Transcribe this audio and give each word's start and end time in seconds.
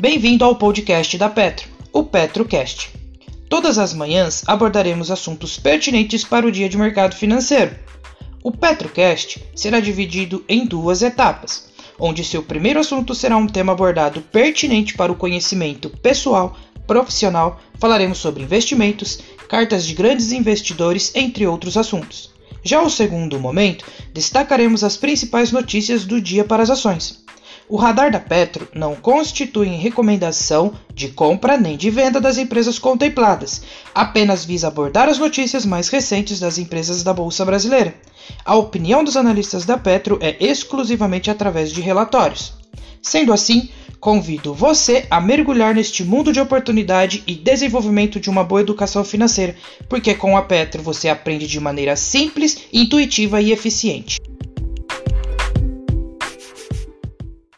Bem-vindo 0.00 0.44
ao 0.44 0.54
podcast 0.54 1.18
da 1.18 1.28
Petro, 1.28 1.66
o 1.92 2.04
PetroCast. 2.04 2.90
Todas 3.48 3.78
as 3.78 3.92
manhãs 3.92 4.44
abordaremos 4.46 5.10
assuntos 5.10 5.58
pertinentes 5.58 6.22
para 6.22 6.46
o 6.46 6.52
dia 6.52 6.68
de 6.68 6.78
mercado 6.78 7.16
financeiro. 7.16 7.74
O 8.40 8.52
PetroCast 8.52 9.42
será 9.56 9.80
dividido 9.80 10.44
em 10.48 10.64
duas 10.64 11.02
etapas, 11.02 11.68
onde 11.98 12.22
seu 12.22 12.44
primeiro 12.44 12.78
assunto 12.78 13.12
será 13.12 13.36
um 13.36 13.48
tema 13.48 13.72
abordado 13.72 14.20
pertinente 14.20 14.94
para 14.94 15.10
o 15.10 15.16
conhecimento 15.16 15.90
pessoal, 15.90 16.56
profissional, 16.86 17.60
falaremos 17.80 18.18
sobre 18.18 18.44
investimentos, 18.44 19.18
cartas 19.48 19.84
de 19.84 19.94
grandes 19.94 20.30
investidores, 20.30 21.10
entre 21.12 21.44
outros 21.44 21.76
assuntos. 21.76 22.30
Já 22.62 22.80
o 22.82 22.88
segundo 22.88 23.40
momento, 23.40 23.84
destacaremos 24.14 24.84
as 24.84 24.96
principais 24.96 25.50
notícias 25.50 26.04
do 26.04 26.20
dia 26.20 26.44
para 26.44 26.62
as 26.62 26.70
ações. 26.70 27.26
O 27.70 27.76
radar 27.76 28.10
da 28.10 28.18
Petro 28.18 28.66
não 28.74 28.94
constitui 28.94 29.68
recomendação 29.68 30.72
de 30.94 31.08
compra 31.08 31.58
nem 31.58 31.76
de 31.76 31.90
venda 31.90 32.18
das 32.18 32.38
empresas 32.38 32.78
contempladas, 32.78 33.60
apenas 33.94 34.42
visa 34.42 34.68
abordar 34.68 35.06
as 35.06 35.18
notícias 35.18 35.66
mais 35.66 35.90
recentes 35.90 36.40
das 36.40 36.56
empresas 36.56 37.02
da 37.02 37.12
Bolsa 37.12 37.44
Brasileira. 37.44 37.94
A 38.42 38.54
opinião 38.54 39.04
dos 39.04 39.18
analistas 39.18 39.66
da 39.66 39.76
Petro 39.76 40.18
é 40.22 40.34
exclusivamente 40.42 41.30
através 41.30 41.70
de 41.70 41.82
relatórios. 41.82 42.54
Sendo 43.02 43.34
assim, 43.34 43.68
convido 44.00 44.54
você 44.54 45.06
a 45.10 45.20
mergulhar 45.20 45.74
neste 45.74 46.02
mundo 46.02 46.32
de 46.32 46.40
oportunidade 46.40 47.22
e 47.26 47.34
desenvolvimento 47.34 48.18
de 48.18 48.30
uma 48.30 48.44
boa 48.44 48.62
educação 48.62 49.04
financeira, 49.04 49.54
porque 49.90 50.14
com 50.14 50.38
a 50.38 50.42
Petro 50.42 50.82
você 50.82 51.10
aprende 51.10 51.46
de 51.46 51.60
maneira 51.60 51.96
simples, 51.96 52.64
intuitiva 52.72 53.42
e 53.42 53.52
eficiente. 53.52 54.18